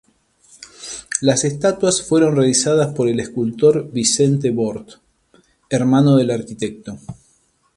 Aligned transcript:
Las 1.21 1.43
estatuas 1.43 2.01
fueron 2.01 2.35
realizadas 2.35 2.91
por 2.95 3.07
el 3.07 3.19
escultor 3.19 3.91
Vicente 3.91 4.49
Bort, 4.49 4.93
hermano 5.69 6.15
del 6.15 6.31
arquitecto. 6.31 6.97